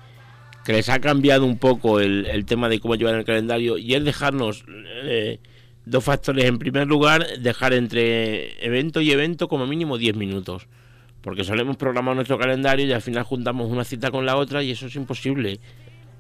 les 0.67 0.89
ha 0.89 1.01
cambiado 1.01 1.45
un 1.45 1.59
poco 1.59 1.99
el, 1.99 2.45
tema 2.47 2.69
de 2.69 2.79
cómo 2.79 2.95
llevar 2.95 3.15
el 3.15 3.25
calendario 3.25 3.77
y 3.77 3.95
es 3.95 4.05
dejarnos 4.05 4.65
eh, 4.69 5.39
dos 5.87 6.05
factores. 6.05 6.45
En 6.45 6.59
primer 6.59 6.87
lugar, 6.87 7.39
dejar 7.39 7.73
entre 7.73 8.63
evento 8.65 9.01
y 9.01 9.11
evento 9.11 9.49
como 9.49 9.67
mínimo 9.67 9.97
10 9.97 10.17
minutos. 10.17 10.69
Porque 11.23 11.45
solemos 11.45 11.77
programar 11.77 12.15
nuestro 12.15 12.39
calendario 12.39 12.87
y 12.87 12.93
al 12.93 13.03
final 13.03 13.23
juntamos 13.23 13.71
una 13.71 13.85
cita 13.85 14.11
con 14.11 14.27
la 14.27 14.37
otra 14.37 14.63
y 14.63 14.73
eso 14.73 14.87
es 14.87 14.97
imposible. 14.97 15.61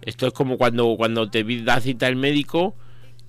Esto 0.03 0.27
es 0.27 0.33
como 0.33 0.57
cuando, 0.57 0.97
cuando 0.97 1.29
te 1.29 1.45
da 1.63 1.81
cita 1.81 2.09
el 2.09 2.17
médico 2.17 2.75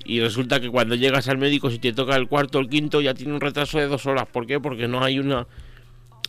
y 0.05 0.19
resulta 0.21 0.59
que 0.59 0.69
cuando 0.69 0.95
llegas 0.95 1.27
al 1.27 1.37
médico, 1.37 1.69
si 1.69 1.79
te 1.79 1.91
toca 1.91 2.15
el 2.15 2.27
cuarto 2.27 2.59
o 2.59 2.61
el 2.61 2.69
quinto, 2.69 3.01
ya 3.01 3.13
tiene 3.13 3.33
un 3.33 3.41
retraso 3.41 3.79
de 3.79 3.87
dos 3.87 4.05
horas. 4.05 4.27
¿Por 4.31 4.47
qué? 4.47 4.59
Porque 4.59 4.87
no 4.87 5.03
hay 5.03 5.19
una. 5.19 5.47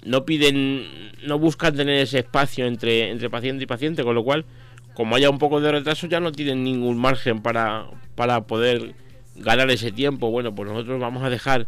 No 0.05 0.25
piden. 0.25 1.13
No 1.27 1.39
buscan 1.39 1.77
tener 1.77 2.01
ese 2.01 2.21
espacio 2.21 2.67
entre, 2.67 3.11
entre 3.11 3.31
paciente 3.31 3.65
y 3.65 3.67
paciente, 3.67 4.03
con 4.05 4.15
lo 4.15 4.25
cual, 4.25 4.47
como 4.95 5.17
haya 5.17 5.31
un 5.31 5.39
poco 5.39 5.61
de 5.61 5.71
retraso, 5.71 6.07
ya 6.07 6.21
no 6.21 6.33
tienen 6.33 6.65
ningún 6.65 6.99
margen 6.99 7.41
para, 7.41 7.87
para 8.15 8.47
poder 8.47 8.95
ganar 9.39 9.71
ese 9.71 9.93
tiempo. 9.93 10.31
Bueno, 10.31 10.55
pues 10.55 10.69
nosotros 10.69 11.01
vamos 11.01 11.23
a 11.23 11.31
dejar. 11.31 11.67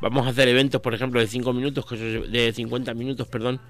Vamos 0.00 0.26
a 0.26 0.30
hacer 0.30 0.48
eventos, 0.48 0.80
por 0.80 0.94
ejemplo, 0.94 1.20
de 1.20 1.26
5 1.26 1.52
minutos, 1.54 1.86
que 1.86 1.94
eso 1.94 2.28
de 2.28 2.52
50 2.52 2.92
minutos, 2.92 3.28
perdón, 3.28 3.60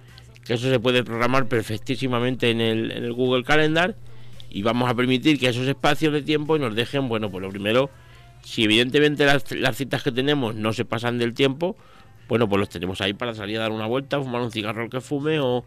que 0.44 0.54
eso 0.54 0.68
se 0.68 0.80
puede 0.80 1.04
programar 1.04 1.46
perfectísimamente 1.46 2.50
en 2.50 2.60
el, 2.60 2.90
en 2.90 3.04
el 3.04 3.12
Google 3.12 3.44
Calendar 3.44 3.94
y 4.56 4.62
vamos 4.62 4.88
a 4.88 4.94
permitir 4.94 5.38
que 5.38 5.48
esos 5.48 5.66
espacios 5.68 6.14
de 6.14 6.22
tiempo 6.22 6.58
nos 6.58 6.74
dejen, 6.74 7.08
bueno, 7.08 7.30
pues 7.30 7.42
lo 7.42 7.50
primero, 7.50 7.90
si 8.42 8.64
evidentemente 8.64 9.26
las, 9.26 9.44
citas 9.76 10.02
que 10.02 10.12
tenemos 10.12 10.54
no 10.54 10.72
se 10.72 10.86
pasan 10.86 11.18
del 11.18 11.34
tiempo, 11.34 11.76
bueno, 12.28 12.48
pues 12.48 12.60
los 12.60 12.68
tenemos 12.68 13.00
ahí 13.02 13.12
para 13.12 13.34
salir 13.34 13.58
a 13.58 13.62
dar 13.62 13.72
una 13.72 13.86
vuelta, 13.86 14.18
fumar 14.18 14.40
un 14.40 14.50
cigarro 14.50 14.88
que 14.88 15.00
fume 15.00 15.40
o, 15.40 15.64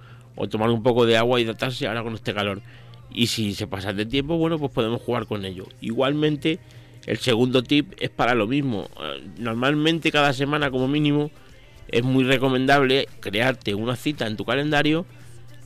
tomar 0.50 0.69
un 0.69 0.81
poco 0.81 1.05
de 1.05 1.17
agua 1.17 1.39
y 1.39 1.43
hidratarse 1.43 1.88
ahora 1.88 2.01
con 2.01 2.15
este 2.15 2.33
calor. 2.33 2.62
Y 3.12 3.27
si 3.27 3.53
se 3.53 3.67
pasan 3.67 3.98
de 3.98 4.05
tiempo, 4.05 4.38
bueno, 4.38 4.57
pues 4.57 4.71
podemos 4.71 5.01
jugar 5.01 5.25
con 5.25 5.45
ello. 5.45 5.65
Igualmente, 5.81 6.59
el 7.05 7.17
segundo 7.17 7.63
tip 7.63 7.93
es 7.99 8.09
para 8.09 8.35
lo 8.35 8.47
mismo. 8.47 8.89
Eh, 9.01 9.23
normalmente 9.37 10.11
cada 10.11 10.33
semana 10.33 10.71
como 10.71 10.87
mínimo 10.87 11.31
es 11.87 12.03
muy 12.03 12.23
recomendable 12.23 13.07
crearte 13.19 13.73
una 13.73 13.95
cita 13.95 14.27
en 14.27 14.37
tu 14.37 14.45
calendario 14.45 15.05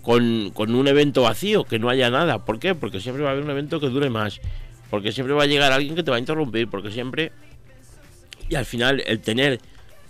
con, 0.02 0.52
con, 0.52 0.74
un 0.76 0.88
evento 0.88 1.24
vacío, 1.24 1.64
que 1.64 1.80
no 1.80 1.90
haya 1.90 2.10
nada. 2.10 2.46
¿Por 2.46 2.60
qué? 2.60 2.76
Porque 2.76 3.00
siempre 3.00 3.24
va 3.24 3.30
a 3.30 3.32
haber 3.34 3.44
un 3.44 3.52
evento 3.52 3.80
que 3.80 3.90
dure 3.90 4.10
más. 4.10 4.40
Porque 4.90 5.12
siempre 5.12 5.34
va 5.34 5.44
a 5.44 5.48
llegar 5.48 5.72
alguien 5.72 5.96
que 5.96 6.04
te 6.04 6.12
va 6.12 6.18
a 6.18 6.20
interrumpir. 6.20 6.70
Porque 6.70 6.92
siempre. 6.92 7.32
Y 8.50 8.56
al 8.56 8.66
final, 8.66 9.02
el 9.06 9.22
tener 9.22 9.60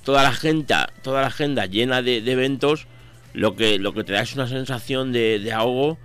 toda 0.04 0.24
la 0.24 0.30
agenda, 0.30 0.92
toda 1.04 1.22
la 1.22 1.28
agenda 1.28 1.68
llena 1.68 2.02
de, 2.02 2.18
eventos, 2.18 2.88
lo 3.34 3.56
que, 3.56 3.80
lo 3.80 3.94
que 3.94 4.04
te 4.04 4.14
da 4.14 4.22
es 4.22 4.34
una 4.36 4.48
sensación 4.48 5.12
de, 5.12 5.40
de 5.40 5.54
ahogo. 5.54 5.98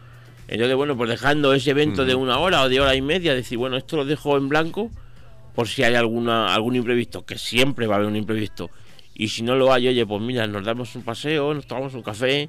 Entonces, 0.46 0.76
bueno, 0.76 0.96
pues 0.96 1.10
dejando 1.10 1.52
ese 1.52 1.70
evento 1.70 2.04
de 2.04 2.14
una 2.14 2.38
hora 2.38 2.62
o 2.62 2.68
de 2.68 2.80
hora 2.80 2.94
y 2.94 3.02
media, 3.02 3.34
decir, 3.34 3.58
bueno, 3.58 3.76
esto 3.76 3.96
lo 3.96 4.04
dejo 4.04 4.36
en 4.36 4.48
blanco 4.48 4.90
por 5.58 5.66
si 5.66 5.82
hay 5.82 5.96
alguna, 5.96 6.54
algún 6.54 6.76
imprevisto, 6.76 7.26
que 7.26 7.36
siempre 7.36 7.88
va 7.88 7.96
a 7.96 7.98
haber 7.98 8.08
un 8.08 8.14
imprevisto. 8.14 8.70
Y 9.12 9.26
si 9.26 9.42
no 9.42 9.56
lo 9.56 9.72
hay, 9.72 9.88
oye, 9.88 10.06
pues 10.06 10.22
mira, 10.22 10.46
nos 10.46 10.64
damos 10.64 10.94
un 10.94 11.02
paseo, 11.02 11.52
nos 11.52 11.66
tomamos 11.66 11.94
un 11.94 12.02
café, 12.02 12.48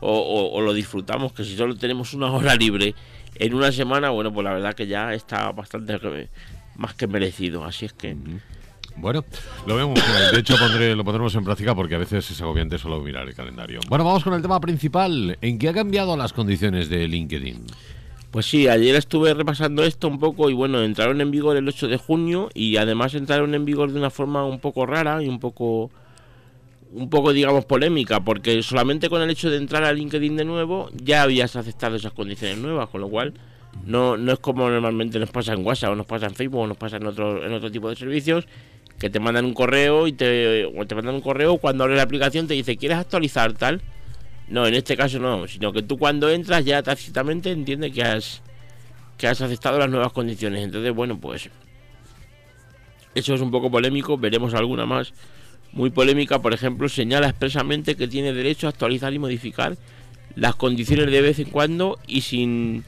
o, 0.00 0.60
lo 0.60 0.72
disfrutamos, 0.72 1.32
que 1.32 1.44
si 1.44 1.56
solo 1.56 1.76
tenemos 1.76 2.14
una 2.14 2.32
hora 2.32 2.56
libre 2.56 2.96
en 3.36 3.54
una 3.54 3.70
semana, 3.70 4.10
bueno, 4.10 4.34
pues 4.34 4.42
la 4.42 4.54
verdad 4.54 4.74
que 4.74 4.88
ya 4.88 5.14
está 5.14 5.52
bastante 5.52 6.28
más 6.74 6.94
que 6.94 7.06
merecido. 7.06 7.64
Así 7.64 7.84
es 7.84 7.92
que... 7.92 8.16
Bueno, 8.96 9.24
lo 9.64 9.76
vemos. 9.76 10.00
De 10.32 10.40
hecho, 10.40 10.56
lo 10.56 11.04
pondremos 11.04 11.36
en 11.36 11.44
práctica 11.44 11.76
porque 11.76 11.94
a 11.94 11.98
veces 11.98 12.28
es 12.28 12.42
agobiante 12.42 12.76
solo 12.76 13.00
mirar 13.00 13.28
el 13.28 13.36
calendario. 13.36 13.78
Bueno, 13.88 14.02
vamos 14.02 14.24
con 14.24 14.34
el 14.34 14.42
tema 14.42 14.58
principal. 14.58 15.38
¿En 15.40 15.60
qué 15.60 15.68
ha 15.68 15.72
cambiado 15.72 16.16
las 16.16 16.32
condiciones 16.32 16.88
de 16.88 17.06
LinkedIn? 17.06 17.66
Pues 18.30 18.44
sí, 18.44 18.68
ayer 18.68 18.94
estuve 18.94 19.32
repasando 19.32 19.84
esto 19.84 20.06
un 20.06 20.18
poco 20.18 20.50
y 20.50 20.54
bueno, 20.54 20.82
entraron 20.82 21.20
en 21.22 21.30
vigor 21.30 21.56
el 21.56 21.66
8 21.66 21.88
de 21.88 21.96
junio 21.96 22.50
y 22.52 22.76
además 22.76 23.14
entraron 23.14 23.54
en 23.54 23.64
vigor 23.64 23.90
de 23.90 23.98
una 23.98 24.10
forma 24.10 24.44
un 24.44 24.60
poco 24.60 24.84
rara 24.84 25.22
y 25.22 25.28
un 25.28 25.40
poco 25.40 25.90
un 26.92 27.10
poco, 27.10 27.32
digamos, 27.32 27.64
polémica, 27.64 28.20
porque 28.20 28.62
solamente 28.62 29.08
con 29.08 29.20
el 29.22 29.30
hecho 29.30 29.50
de 29.50 29.56
entrar 29.56 29.84
a 29.84 29.92
LinkedIn 29.92 30.36
de 30.36 30.44
nuevo 30.44 30.90
ya 30.94 31.22
habías 31.22 31.56
aceptado 31.56 31.96
esas 31.96 32.12
condiciones 32.12 32.58
nuevas, 32.58 32.88
con 32.88 33.00
lo 33.00 33.08
cual 33.08 33.34
no, 33.84 34.16
no 34.16 34.32
es 34.32 34.38
como 34.38 34.68
normalmente 34.68 35.18
nos 35.18 35.30
pasa 35.30 35.52
en 35.52 35.64
WhatsApp 35.64 35.92
o 35.92 35.96
nos 35.96 36.06
pasa 36.06 36.26
en 36.26 36.34
Facebook 36.34 36.60
o 36.60 36.66
nos 36.66 36.76
pasa 36.76 36.96
en 36.96 37.06
otro, 37.06 37.44
en 37.44 37.52
otro 37.52 37.70
tipo 37.70 37.88
de 37.88 37.96
servicios, 37.96 38.46
que 38.98 39.10
te 39.10 39.20
mandan 39.20 39.44
un 39.44 39.54
correo 39.54 40.06
y 40.06 40.12
te, 40.12 40.64
o 40.66 40.86
te 40.86 40.94
mandan 40.94 41.14
un 41.14 41.20
correo 41.20 41.58
cuando 41.58 41.84
abres 41.84 41.96
la 41.96 42.02
aplicación 42.02 42.46
te 42.46 42.54
dice, 42.54 42.76
¿quieres 42.76 42.98
actualizar 42.98 43.52
tal? 43.52 43.80
No, 44.50 44.66
en 44.66 44.74
este 44.74 44.96
caso 44.96 45.18
no, 45.18 45.46
sino 45.46 45.72
que 45.72 45.82
tú 45.82 45.98
cuando 45.98 46.30
entras 46.30 46.64
ya 46.64 46.82
tácitamente 46.82 47.50
entiende 47.50 47.90
que 47.92 48.02
has 48.02 48.42
que 49.18 49.26
has 49.26 49.40
aceptado 49.40 49.78
las 49.78 49.90
nuevas 49.90 50.12
condiciones. 50.12 50.64
Entonces, 50.64 50.94
bueno, 50.94 51.18
pues 51.18 51.50
eso 53.14 53.34
es 53.34 53.40
un 53.40 53.50
poco 53.50 53.70
polémico, 53.70 54.16
veremos 54.16 54.54
alguna 54.54 54.86
más 54.86 55.12
muy 55.72 55.90
polémica, 55.90 56.40
por 56.40 56.54
ejemplo, 56.54 56.88
señala 56.88 57.28
expresamente 57.28 57.96
que 57.96 58.08
tiene 58.08 58.32
derecho 58.32 58.66
a 58.66 58.70
actualizar 58.70 59.12
y 59.12 59.18
modificar 59.18 59.76
las 60.34 60.54
condiciones 60.54 61.10
de 61.10 61.20
vez 61.20 61.38
en 61.40 61.50
cuando 61.50 61.98
y 62.06 62.22
sin 62.22 62.84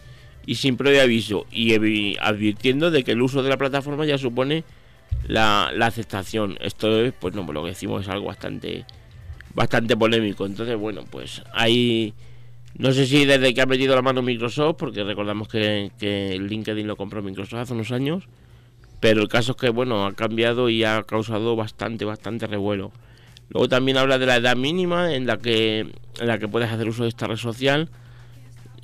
y 0.47 0.55
sin 0.55 0.77
previo 0.77 1.03
aviso 1.03 1.47
y 1.51 2.17
advirtiendo 2.19 2.91
de 2.91 3.05
que 3.05 3.13
el 3.13 3.23
uso 3.23 3.43
de 3.43 3.51
la 3.51 3.59
plataforma 3.59 4.07
ya 4.07 4.19
supone 4.19 4.65
la, 5.27 5.67
aceptación. 5.81 6.57
Esto 6.61 7.01
es, 7.03 7.13
pues 7.13 7.35
no, 7.35 7.43
lo 7.53 7.63
que 7.63 7.71
decimos 7.71 8.03
es 8.03 8.09
algo 8.09 8.27
bastante 8.27 8.85
bastante 9.55 9.97
polémico. 9.97 10.47
Entonces, 10.47 10.77
bueno, 10.77 11.05
pues 11.11 11.43
ahí 11.53 12.15
no 12.77 12.93
sé 12.93 13.07
si 13.07 13.25
desde 13.25 13.53
que 13.53 13.61
ha 13.61 13.67
metido 13.67 13.95
la 13.95 14.03
mano 14.03 14.23
Microsoft, 14.23 14.77
porque 14.79 15.05
recordamos 15.05 15.49
que, 15.49 15.91
que 15.99 16.39
LinkedIn 16.39 16.87
lo 16.87 16.97
compró 16.97 17.23
Microsoft 17.23 17.61
hace 17.61 17.73
unos 17.75 17.93
años, 17.93 18.25
pero 19.01 19.23
el 19.23 19.29
caso 19.29 19.53
es 19.53 19.59
que, 19.59 19.71
bueno, 19.71 20.07
ha 20.07 20.15
cambiado 20.15 20.69
y 20.69 20.85
ha 20.85 21.03
causado 21.03 21.57
bastante, 21.57 22.05
bastante 22.05 22.47
revuelo. 22.47 22.93
Luego 23.49 23.69
también 23.69 23.97
habla 23.97 24.19
de 24.19 24.27
la 24.27 24.37
edad 24.37 24.57
mínima 24.57 25.13
en 25.13 25.27
la 25.27 25.39
que, 25.39 25.81
en 25.81 26.27
la 26.27 26.39
que 26.39 26.47
puedes 26.47 26.71
hacer 26.71 26.89
uso 26.89 27.03
de 27.03 27.09
esta 27.09 27.27
red 27.27 27.37
social. 27.37 27.89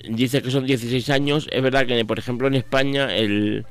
Dice 0.08 0.42
que 0.42 0.50
son 0.50 0.66
16 0.66 1.08
años. 1.10 1.48
Es 1.52 1.62
verdad 1.62 1.86
que, 1.86 2.04
por 2.04 2.18
ejemplo, 2.18 2.48
en 2.48 2.54
España 2.54 3.14
el, 3.14 3.64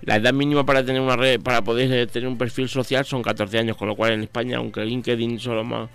la 0.00 0.16
edad 0.16 0.32
mínima 0.32 0.64
para 0.64 0.84
tener 0.84 1.02
una 1.02 1.16
red, 1.16 1.40
para 1.40 1.62
poder 1.62 2.06
tener 2.08 2.28
un 2.28 2.38
perfil 2.38 2.68
social 2.68 3.04
son 3.04 3.22
14 3.22 3.58
años, 3.58 3.76
con 3.76 3.88
lo 3.88 3.96
cual 3.96 4.12
en 4.12 4.22
España, 4.22 4.56
aunque 4.56 4.84
LinkedIn 4.84 5.38
solo 5.38 5.64
más 5.64 5.90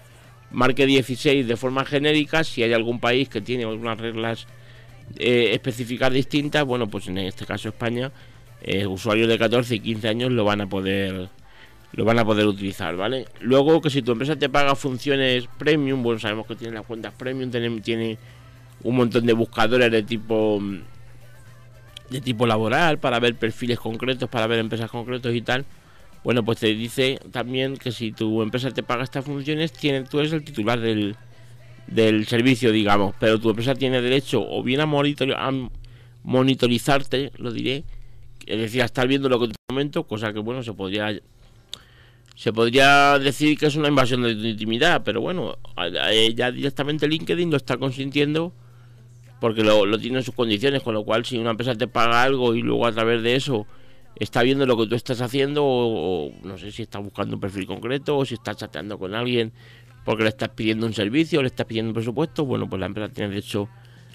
marque 0.54 0.86
16 0.86 1.48
de 1.48 1.58
forma 1.58 1.84
genérica, 1.84 2.44
si 2.44 2.64
hay 2.64 2.74
algún 2.74 3.00
país 3.00 3.28
que 3.28 3.42
tiene 3.42 3.64
algunas 3.64 4.00
reglas 4.00 4.48
eh, 5.18 5.50
específicas 5.54 6.14
distintas, 6.14 6.64
bueno, 6.64 6.88
pues 6.88 7.08
en 7.08 7.18
este 7.18 7.46
caso 7.46 7.70
España, 7.70 8.12
eh, 8.62 8.88
usuarios 8.88 9.28
de 9.28 9.38
14 9.38 9.76
y 9.76 9.80
15 9.80 10.08
años 10.08 10.32
lo 10.32 10.46
van 10.46 10.62
a 10.62 10.68
poder 10.68 11.30
lo 11.96 12.06
van 12.06 12.18
a 12.18 12.26
poder 12.26 12.48
utilizar, 12.48 12.96
¿vale? 12.96 13.28
Luego 13.42 13.80
que 13.80 13.92
si 13.92 14.02
tu 14.02 14.14
empresa 14.14 14.36
te 14.36 14.50
paga 14.50 14.74
funciones 14.74 15.48
premium, 15.60 16.02
bueno, 16.02 16.20
sabemos 16.20 16.48
que 16.48 16.56
tiene 16.56 16.74
las 16.74 16.86
cuentas 16.86 17.14
premium, 17.14 17.52
tiene, 17.52 17.82
tiene 17.82 18.18
un 18.84 18.96
montón 18.96 19.28
de 19.28 19.34
buscadores 19.34 19.92
de 19.92 20.02
tipo 20.02 20.60
de 22.10 22.22
tipo 22.22 22.48
laboral 22.48 22.98
para 22.98 23.20
ver 23.20 23.36
perfiles 23.36 23.80
concretos, 23.80 24.28
para 24.30 24.48
ver 24.48 24.60
empresas 24.60 24.90
concretos 24.90 25.34
y 25.36 25.42
tal. 25.42 25.66
Bueno, 26.24 26.44
pues 26.46 26.60
te 26.60 26.74
dice 26.74 27.20
también 27.32 27.76
que 27.76 27.92
si 27.92 28.12
tu 28.12 28.42
empresa 28.42 28.72
te 28.72 28.82
paga 28.82 29.04
estas 29.04 29.26
funciones, 29.26 29.74
tiene, 29.74 30.04
tú 30.04 30.20
eres 30.20 30.32
el 30.32 30.44
titular 30.44 30.80
del, 30.80 31.18
del 31.88 32.26
servicio, 32.28 32.72
digamos, 32.72 33.14
pero 33.20 33.40
tu 33.40 33.50
empresa 33.50 33.76
tiene 33.76 34.02
derecho 34.02 34.42
o 34.42 34.64
bien 34.64 34.80
a, 34.80 34.84
a 34.84 35.70
monitorizarte, 36.24 37.32
lo 37.38 37.52
diré, 37.52 37.84
es 38.46 38.58
decir, 38.58 38.82
a 38.82 38.86
estar 38.86 39.08
viendo 39.08 39.28
lo 39.28 39.40
que 39.40 39.46
en 39.46 39.52
tu 39.52 39.58
momento, 39.70 40.04
cosa 40.06 40.32
que 40.32 40.40
bueno, 40.40 40.64
se 40.64 40.74
podría 40.74 41.20
se 42.36 42.52
podría 42.52 43.20
decir 43.20 43.58
que 43.60 43.68
es 43.68 43.76
una 43.76 43.90
invasión 43.90 44.24
de 44.24 44.34
tu 44.34 44.46
intimidad, 44.46 45.04
pero 45.04 45.22
bueno, 45.22 45.58
ya 46.36 46.52
directamente 46.52 47.08
LinkedIn 47.08 47.52
lo 47.52 47.58
está 47.58 47.78
consintiendo 47.78 48.54
porque 49.40 49.62
lo 49.62 50.00
tiene 50.00 50.20
en 50.20 50.24
sus 50.24 50.34
condiciones, 50.34 50.82
con 50.82 50.94
lo 50.94 51.04
cual 51.04 51.26
si 51.26 51.38
una 51.38 51.52
empresa 51.52 51.76
te 51.76 51.88
paga 51.88 52.24
algo 52.24 52.56
y 52.56 52.62
luego 52.62 52.88
a 52.88 52.92
través 52.92 53.22
de 53.22 53.36
eso 53.36 53.68
está 54.16 54.44
viendo 54.44 54.66
lo 54.66 54.78
que 54.78 54.88
tú 54.88 54.96
estás 54.96 55.22
haciendo 55.22 55.64
o, 55.66 56.32
no 56.44 56.58
sé 56.58 56.72
si 56.72 56.84
está 56.84 57.00
buscando 57.00 57.36
un 57.36 57.40
perfil 57.40 57.66
concreto 57.66 58.18
o 58.18 58.26
si 58.26 58.36
está 58.36 58.54
chateando 58.56 58.98
con 58.98 59.16
alguien 59.16 59.52
porque 60.06 60.24
le 60.24 60.30
estás 60.30 60.50
pidiendo 60.50 60.86
un 60.86 60.94
servicio 60.94 61.40
o 61.40 61.42
le 61.42 61.48
estás 61.48 61.66
pidiendo 61.66 61.90
un 61.90 61.96
presupuesto, 61.96 62.46
bueno, 62.46 62.70
pues 62.70 62.80
la 62.80 62.88
empresa 62.88 63.12
tiene 63.14 63.30
derecho 63.30 63.70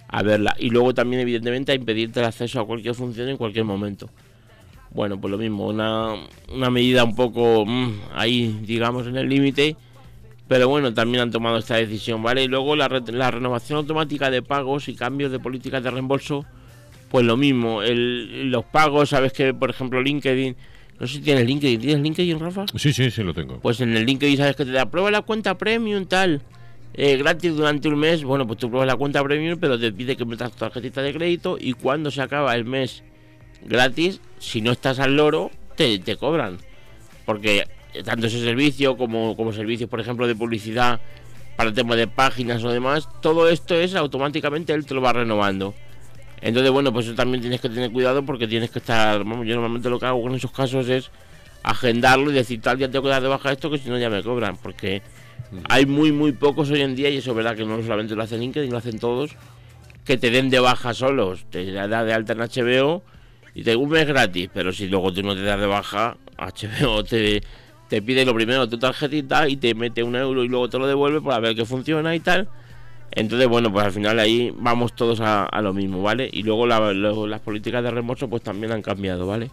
a 0.08 0.22
verla. 0.22 0.54
Y 0.58 0.70
luego 0.70 0.92
también, 0.92 1.22
evidentemente, 1.22 1.72
a 1.72 1.74
impedirte 1.74 2.20
el 2.20 2.26
acceso 2.26 2.60
a 2.60 2.66
cualquier 2.66 2.94
función 2.94 3.28
en 3.28 3.36
cualquier 3.38 3.64
momento. 3.64 4.10
Bueno, 4.90 5.20
pues 5.20 5.30
lo 5.30 5.38
mismo, 5.38 5.66
una, 5.66 6.14
una 6.52 6.70
medida 6.70 7.04
un 7.04 7.14
poco 7.14 7.64
mm, 7.66 8.00
ahí, 8.14 8.60
digamos, 8.64 9.06
en 9.06 9.16
el 9.16 9.28
límite. 9.28 9.76
Pero 10.46 10.68
bueno, 10.68 10.94
también 10.94 11.22
han 11.22 11.30
tomado 11.30 11.58
esta 11.58 11.76
decisión, 11.76 12.22
¿vale? 12.22 12.44
Y 12.44 12.48
luego 12.48 12.74
la, 12.74 12.88
la 12.88 13.30
renovación 13.30 13.78
automática 13.78 14.30
de 14.30 14.42
pagos 14.42 14.88
y 14.88 14.94
cambios 14.94 15.30
de 15.30 15.38
políticas 15.38 15.82
de 15.82 15.90
reembolso 15.90 16.46
pues 17.10 17.24
lo 17.24 17.36
mismo, 17.36 17.82
el, 17.82 18.50
los 18.50 18.64
pagos, 18.64 19.10
sabes 19.10 19.32
que 19.32 19.54
por 19.54 19.70
ejemplo 19.70 20.02
LinkedIn, 20.02 20.56
no 21.00 21.06
sé 21.06 21.14
si 21.14 21.20
tienes 21.20 21.46
LinkedIn, 21.46 21.80
¿tienes 21.80 22.00
LinkedIn, 22.00 22.38
Rafa? 22.38 22.66
Sí, 22.74 22.92
sí, 22.92 23.10
sí 23.10 23.22
lo 23.22 23.32
tengo. 23.34 23.60
Pues 23.60 23.80
en 23.80 23.96
el 23.96 24.04
LinkedIn 24.04 24.36
sabes 24.36 24.56
que 24.56 24.64
te 24.64 24.72
da 24.72 24.86
prueba 24.86 25.10
la 25.10 25.22
cuenta 25.22 25.56
premium 25.56 26.06
tal, 26.06 26.42
eh, 26.94 27.16
gratis 27.16 27.54
durante 27.54 27.88
un 27.88 27.98
mes, 27.98 28.24
bueno, 28.24 28.46
pues 28.46 28.58
tú 28.58 28.68
pruebas 28.68 28.86
la 28.86 28.96
cuenta 28.96 29.22
premium, 29.22 29.58
pero 29.60 29.78
te 29.78 29.92
pide 29.92 30.16
que 30.16 30.24
metas 30.24 30.52
tu 30.52 30.58
tarjetita 30.58 31.02
de 31.02 31.12
crédito 31.12 31.56
y 31.60 31.72
cuando 31.74 32.10
se 32.10 32.20
acaba 32.20 32.54
el 32.54 32.64
mes 32.64 33.04
gratis, 33.64 34.20
si 34.38 34.60
no 34.60 34.72
estás 34.72 34.98
al 34.98 35.16
loro, 35.16 35.50
te, 35.76 35.98
te 35.98 36.16
cobran. 36.16 36.58
Porque 37.24 37.64
tanto 38.04 38.26
ese 38.26 38.42
servicio 38.42 38.96
como, 38.96 39.36
como 39.36 39.52
servicios, 39.52 39.88
por 39.88 40.00
ejemplo, 40.00 40.26
de 40.26 40.34
publicidad 40.34 41.00
para 41.56 41.70
el 41.70 41.74
tema 41.74 41.96
de 41.96 42.06
páginas 42.06 42.62
o 42.64 42.70
demás, 42.70 43.08
todo 43.20 43.48
esto 43.48 43.74
es 43.74 43.94
automáticamente 43.94 44.72
él 44.72 44.86
te 44.86 44.94
lo 44.94 45.00
va 45.00 45.12
renovando. 45.12 45.74
Entonces, 46.40 46.70
bueno, 46.70 46.92
pues 46.92 47.06
eso 47.06 47.14
también 47.14 47.40
tienes 47.40 47.60
que 47.60 47.68
tener 47.68 47.90
cuidado 47.90 48.24
porque 48.24 48.46
tienes 48.46 48.70
que 48.70 48.78
estar, 48.78 49.18
vamos, 49.18 49.46
yo 49.46 49.54
normalmente 49.54 49.90
lo 49.90 49.98
que 49.98 50.06
hago 50.06 50.26
en 50.28 50.34
esos 50.36 50.52
casos 50.52 50.88
es 50.88 51.10
agendarlo 51.62 52.30
y 52.30 52.34
decir 52.34 52.60
tal 52.60 52.78
día 52.78 52.90
tengo 52.90 53.04
que 53.04 53.10
dar 53.10 53.22
de 53.22 53.28
baja 53.28 53.52
esto 53.52 53.70
que 53.70 53.78
si 53.78 53.88
no 53.88 53.98
ya 53.98 54.08
me 54.08 54.22
cobran, 54.22 54.56
porque 54.56 55.02
hay 55.68 55.86
muy 55.86 56.12
muy 56.12 56.32
pocos 56.32 56.70
hoy 56.70 56.82
en 56.82 56.94
día 56.94 57.10
y 57.10 57.16
eso 57.16 57.30
es 57.30 57.36
verdad 57.36 57.56
que 57.56 57.64
no 57.64 57.82
solamente 57.82 58.14
lo 58.14 58.22
hacen 58.22 58.40
LinkedIn, 58.40 58.70
lo 58.70 58.78
hacen 58.78 58.98
todos, 58.98 59.32
que 60.04 60.16
te 60.16 60.30
den 60.30 60.50
de 60.50 60.60
baja 60.60 60.94
solos, 60.94 61.46
te 61.50 61.70
da 61.72 62.04
de 62.04 62.12
alta 62.12 62.32
en 62.34 62.38
HBO 62.38 63.02
y 63.54 63.62
te 63.62 63.74
un 63.74 63.88
mes 63.88 64.06
gratis, 64.06 64.48
pero 64.52 64.72
si 64.72 64.86
luego 64.88 65.12
tú 65.12 65.22
no 65.22 65.34
te 65.34 65.42
das 65.42 65.58
de 65.58 65.66
baja, 65.66 66.16
HBO 66.38 67.02
te, 67.08 67.42
te 67.88 68.02
pide 68.02 68.24
lo 68.24 68.34
primero 68.34 68.68
tu 68.68 68.78
tarjetita 68.78 69.48
y 69.48 69.56
te 69.56 69.74
mete 69.74 70.02
un 70.02 70.14
euro 70.14 70.44
y 70.44 70.48
luego 70.48 70.68
te 70.68 70.78
lo 70.78 70.86
devuelve 70.86 71.20
para 71.20 71.40
ver 71.40 71.56
que 71.56 71.64
funciona 71.64 72.14
y 72.14 72.20
tal. 72.20 72.48
Entonces, 73.12 73.48
bueno, 73.48 73.72
pues 73.72 73.86
al 73.86 73.92
final 73.92 74.18
ahí 74.18 74.52
vamos 74.56 74.94
todos 74.94 75.20
a, 75.20 75.48
lo 75.62 75.72
mismo, 75.72 76.02
¿vale? 76.02 76.28
Y 76.32 76.42
luego, 76.42 76.66
las 76.66 77.40
políticas 77.40 77.82
de 77.82 77.90
reembolso 77.90 78.28
pues 78.28 78.42
también 78.42 78.72
han 78.72 78.82
cambiado, 78.82 79.26
¿vale? 79.26 79.50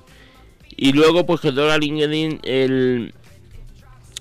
Y 0.78 0.92
luego 0.92 1.26
pues 1.26 1.40
que 1.42 1.52
toda 1.52 1.78
LinkedIn 1.78 2.42
el, 2.44 3.14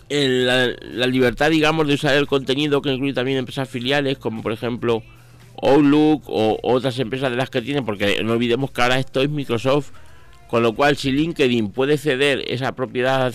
la, 0.08 1.06
libertad, 1.06 1.50
digamos, 1.50 1.86
de 1.88 1.94
usar 1.94 2.14
el 2.14 2.26
contenido 2.26 2.80
que 2.80 2.92
incluye 2.92 3.12
también 3.12 3.38
empresas 3.38 3.68
filiales, 3.68 4.18
como 4.18 4.42
por 4.42 4.52
ejemplo 4.52 5.02
Outlook 5.62 6.24
o 6.26 6.58
otras 6.62 6.98
empresas 6.98 7.30
de 7.30 7.36
las 7.36 7.50
que 7.50 7.62
tienen, 7.62 7.84
porque 7.84 8.22
no 8.22 8.32
olvidemos 8.32 8.70
que 8.70 8.82
ahora 8.82 8.98
esto 8.98 9.20
es 9.20 9.30
Microsoft, 9.30 9.90
con 10.48 10.62
lo 10.62 10.74
cual 10.74 10.96
si 10.96 11.10
LinkedIn 11.10 11.70
puede 11.70 11.98
ceder 11.98 12.44
esa 12.46 12.72
propiedad 12.72 13.34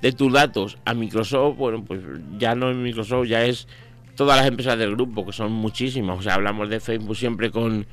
de 0.00 0.12
tus 0.12 0.32
datos 0.32 0.78
a 0.84 0.94
Microsoft, 0.94 1.56
bueno, 1.56 1.84
pues 1.84 2.00
ya 2.38 2.54
no 2.54 2.70
es 2.70 2.76
Microsoft, 2.76 3.28
ya 3.28 3.44
es 3.44 3.68
todas 4.14 4.36
las 4.36 4.46
empresas 4.46 4.78
del 4.78 4.92
grupo, 4.92 5.26
que 5.26 5.32
son 5.32 5.52
muchísimas. 5.52 6.18
O 6.18 6.22
sea, 6.22 6.34
hablamos 6.34 6.68
de 6.68 6.80
Facebook 6.80 7.16
siempre 7.16 7.50
con, 7.50 7.86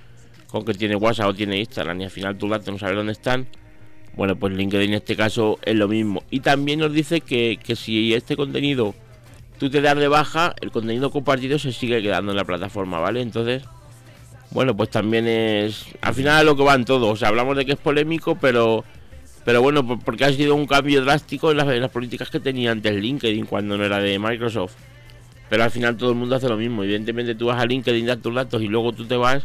con 0.48 0.66
que 0.66 0.74
tiene 0.74 0.96
WhatsApp 0.96 1.28
o 1.28 1.34
tiene 1.34 1.58
Instagram 1.60 2.02
y 2.02 2.04
al 2.06 2.12
final 2.12 2.38
tus 2.38 2.50
datos 2.50 2.74
no 2.74 2.80
sabes 2.80 2.96
dónde 2.96 3.14
están. 3.14 3.48
Bueno, 4.16 4.36
pues 4.36 4.54
LinkedIn 4.54 4.90
en 4.90 4.96
este 4.96 5.16
caso 5.16 5.60
es 5.64 5.76
lo 5.76 5.88
mismo. 5.88 6.24
Y 6.30 6.42
también 6.42 6.80
nos 6.80 6.92
dice 6.92 7.22
que, 7.22 7.60
que 7.64 7.76
si 7.76 8.14
este 8.14 8.36
contenido 8.36 8.94
tú 9.60 9.70
te 9.70 9.82
das 9.82 9.98
de 9.98 10.08
baja, 10.08 10.56
el 10.62 10.72
contenido 10.72 11.12
compartido 11.12 11.60
se 11.60 11.72
sigue 11.72 12.02
quedando 12.02 12.32
en 12.32 12.38
la 12.38 12.46
plataforma, 12.46 13.00
¿vale? 13.00 13.22
Entonces, 13.22 13.64
bueno, 14.52 14.76
pues 14.76 14.90
también 14.90 15.28
es... 15.28 15.86
Al 16.02 16.14
final 16.14 16.40
es 16.40 16.46
lo 16.46 16.56
que 16.56 16.64
van 16.64 16.86
todos. 16.86 17.14
O 17.14 17.16
sea, 17.16 17.28
hablamos 17.28 17.56
de 17.56 17.66
que 17.66 17.74
es 17.74 17.78
polémico, 17.78 18.36
pero... 18.36 18.84
Pero 19.46 19.62
bueno, 19.62 20.00
porque 20.00 20.26
ha 20.26 20.34
sido 20.34 20.54
un 20.54 20.68
cambio 20.68 21.04
drástico 21.04 21.50
en 21.52 21.58
las, 21.58 21.68
en 21.70 21.82
las 21.82 21.90
políticas 21.92 22.30
que 22.30 22.40
tenía 22.40 22.72
antes 22.72 22.94
LinkedIn 22.94 23.46
cuando 23.46 23.78
no 23.78 23.86
era 23.86 24.00
de 24.00 24.20
Microsoft. 24.20 24.76
Pero 25.50 25.63
al 25.63 25.72
final 25.72 25.98
todo 25.98 26.12
el 26.12 26.15
mundo 26.15 26.36
hace 26.36 26.48
lo 26.48 26.58
mismo. 26.58 26.84
Evidentemente 26.84 27.36
tú 27.36 27.48
vas 27.48 27.62
a 27.62 27.65
LinkedIn, 27.65 28.06
das 28.06 28.22
tus 28.22 28.34
datos 28.34 28.62
y 28.62 28.68
luego 28.68 28.94
tú 28.94 29.06
te 29.06 29.18
vas. 29.18 29.44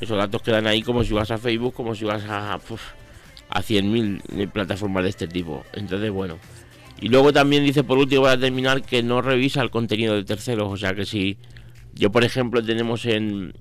Esos 0.00 0.18
datos 0.18 0.42
quedan 0.42 0.66
ahí 0.66 0.82
como 0.82 1.04
si 1.04 1.14
vas 1.14 1.30
a 1.30 1.38
Facebook, 1.38 1.72
como 1.72 1.94
si 1.94 2.04
vas 2.04 2.24
a, 2.24 2.54
a 2.54 2.58
100.000 2.58 4.50
plataformas 4.50 5.04
de 5.04 5.10
este 5.10 5.28
tipo. 5.28 5.64
Entonces, 5.72 6.10
bueno. 6.10 6.38
Y 7.00 7.08
luego 7.08 7.32
también 7.32 7.64
dice 7.64 7.84
por 7.84 7.98
último 7.98 8.22
para 8.22 8.38
terminar 8.38 8.82
que 8.82 9.02
no 9.02 9.22
revisa 9.22 9.62
el 9.62 9.70
contenido 9.70 10.14
de 10.14 10.24
terceros. 10.24 10.70
O 10.70 10.76
sea 10.76 10.94
que 10.94 11.06
si 11.06 11.38
yo, 11.94 12.10
por 12.10 12.24
ejemplo, 12.24 12.62
tenemos 12.64 13.06
en, 13.06 13.54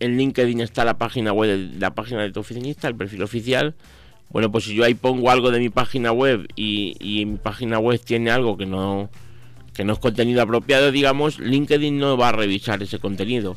en 0.00 0.16
LinkedIn 0.16 0.60
está 0.60 0.84
la 0.84 0.98
página 0.98 1.32
web, 1.32 1.72
la 1.78 1.94
página 1.94 2.22
de 2.22 2.30
tu 2.30 2.40
oficinista, 2.40 2.88
el 2.88 2.94
perfil 2.94 3.22
oficial. 3.22 3.74
Bueno, 4.30 4.52
pues 4.52 4.64
si 4.64 4.74
yo 4.74 4.84
ahí 4.84 4.94
pongo 4.94 5.30
algo 5.30 5.50
de 5.50 5.58
mi 5.58 5.70
página 5.70 6.12
web 6.12 6.46
y, 6.54 6.94
y 7.00 7.24
mi 7.24 7.38
página 7.38 7.78
web 7.78 7.98
tiene 8.00 8.30
algo 8.30 8.58
que 8.58 8.66
no 8.66 9.10
que 9.78 9.84
no 9.84 9.92
es 9.92 10.00
contenido 10.00 10.42
apropiado, 10.42 10.90
digamos, 10.90 11.38
LinkedIn 11.38 12.00
no 12.00 12.16
va 12.16 12.30
a 12.30 12.32
revisar 12.32 12.82
ese 12.82 12.98
contenido. 12.98 13.56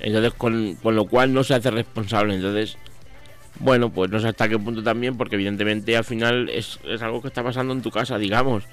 Entonces, 0.00 0.32
con, 0.32 0.78
lo 0.82 1.04
cual 1.04 1.34
no 1.34 1.44
se 1.44 1.52
hace 1.52 1.70
responsable. 1.70 2.34
Entonces, 2.34 2.78
Bueno, 3.60 3.90
pues 3.90 4.10
no 4.10 4.18
sé 4.18 4.28
hasta 4.28 4.48
qué 4.48 4.58
punto 4.58 4.82
también, 4.82 5.18
porque 5.18 5.34
evidentemente 5.34 5.94
al 5.94 6.04
final 6.04 6.48
es, 6.48 6.80
es 6.88 7.02
algo 7.02 7.20
que 7.20 7.28
está 7.28 7.42
pasando 7.42 7.74
en 7.74 7.82
tu 7.82 7.90
casa, 7.90 8.16
digamos. 8.16 8.64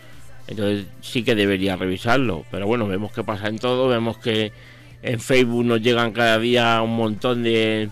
Entonces 0.48 0.86
sí 1.02 1.24
que 1.24 1.36
debería 1.36 1.76
revisarlo. 1.76 2.46
Pero 2.50 2.66
bueno, 2.66 2.88
vemos 2.88 3.12
que 3.12 3.26
pasa 3.26 3.50
en 3.50 3.60
todo, 3.60 3.90
vemos 3.90 4.18
que 4.18 4.54
en 5.02 5.20
Facebook 5.20 5.66
nos 5.66 5.82
llegan 5.82 6.14
cada 6.14 6.40
día 6.40 6.82
un 6.82 6.96
montón 6.96 7.44
de 7.44 7.90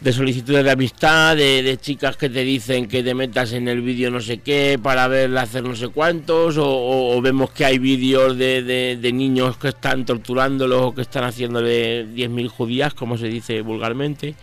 de 0.00 0.12
solicitudes 0.12 0.62
de 0.62 0.70
amistad, 0.70 1.36
de, 1.36 1.78
chicas 1.80 2.16
que 2.16 2.28
te 2.28 2.44
dicen 2.44 2.86
que 2.86 3.02
te 3.02 3.14
metas 3.14 3.52
en 3.52 3.66
el 3.66 3.80
vídeo 3.80 4.10
no 4.10 4.20
sé 4.20 4.38
qué 4.38 4.78
para 4.80 5.08
verla 5.08 5.42
hacer 5.42 5.64
no 5.64 5.74
sé 5.74 5.88
cuántos, 5.88 6.56
o, 6.58 7.20
vemos 7.22 7.50
que 7.50 7.64
hay 7.64 7.78
vídeos 7.78 8.36
de, 8.36 8.62
de, 8.62 9.12
niños 9.12 9.56
que 9.56 9.68
están 9.68 10.04
torturándolos 10.04 10.82
o 10.82 10.94
que 10.94 11.02
están 11.02 11.24
haciéndole 11.24 12.06
10.000 12.06 12.48
judías, 12.48 12.94
como 12.94 13.16
se 13.16 13.28
dice 13.28 13.62
vulgarmente, 13.62 14.34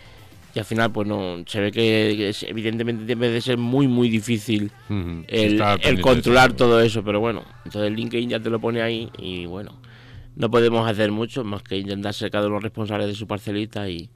y 0.54 0.58
al 0.58 0.64
final 0.64 0.90
pues 0.90 1.06
no, 1.06 1.44
se 1.46 1.60
ve 1.60 1.70
que, 1.70 2.34
evidentemente 2.48 3.04
debe 3.04 3.28
de 3.28 3.40
ser 3.40 3.56
muy 3.56 3.86
muy 3.86 4.08
difícil 4.08 4.72
el, 5.28 5.62
el 5.82 6.00
controlar 6.00 6.52
todo 6.54 6.80
eso, 6.80 7.04
pero 7.04 7.20
bueno, 7.20 7.44
entonces 7.64 7.88
el 7.88 7.94
LinkedIn 7.94 8.28
ya 8.28 8.40
te 8.40 8.50
lo 8.50 8.58
pone 8.58 8.82
ahí 8.82 9.08
y 9.18 9.46
bueno, 9.46 9.78
no 10.34 10.50
podemos 10.50 10.88
hacer 10.90 11.12
mucho 11.12 11.44
más 11.44 11.62
que 11.62 11.76
intentar 11.78 12.12
ser 12.12 12.32
cada 12.32 12.48
uno 12.48 12.58
responsables 12.58 13.06
de 13.06 13.14
su 13.14 13.28
parcelita 13.28 13.88
y 13.88 14.10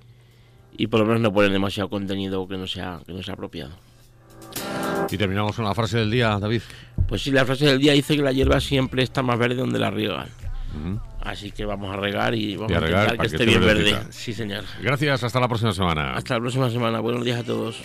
y 0.76 0.86
por 0.86 1.00
lo 1.00 1.06
menos 1.06 1.20
no 1.20 1.32
ponen 1.32 1.52
demasiado 1.52 1.88
contenido 1.88 2.46
que 2.46 2.56
no 2.56 2.66
sea, 2.66 3.00
que 3.06 3.12
no 3.12 3.22
sea 3.22 3.34
apropiado. 3.34 3.72
Y 5.10 5.16
terminamos 5.16 5.56
con 5.56 5.64
la 5.64 5.74
frase 5.74 5.98
del 5.98 6.10
día, 6.10 6.38
David. 6.38 6.62
Pues 7.08 7.22
sí, 7.22 7.30
la 7.30 7.44
frase 7.44 7.66
del 7.66 7.78
día 7.78 7.92
dice 7.92 8.16
que 8.16 8.22
la 8.22 8.32
hierba 8.32 8.60
siempre 8.60 9.02
está 9.02 9.22
más 9.22 9.38
verde 9.38 9.56
donde 9.56 9.78
la 9.78 9.90
riegan. 9.90 10.28
Así 11.20 11.50
que 11.50 11.64
vamos 11.64 11.92
a 11.92 11.96
regar 11.96 12.34
y 12.34 12.56
vamos 12.56 12.76
a, 12.76 12.80
regar 12.80 13.18
que, 13.18 13.26
esté 13.26 13.44
bien 13.44 13.60
verde. 13.60 13.98
Sí, 14.10 14.32
señor. 14.32 14.64
Gracias, 14.82 15.24
hasta 15.24 15.40
la 15.40 15.48
próxima 15.48 15.72
semana. 15.72 16.14
Hasta 16.14 16.34
la 16.34 16.40
próxima 16.40 16.70
semana. 16.70 17.00
Buenos 17.00 17.24
días 17.24 17.40
a 17.40 17.44
todos. 17.44 17.82